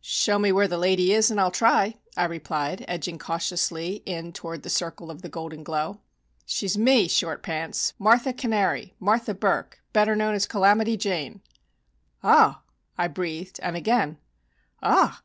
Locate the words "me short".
6.76-7.40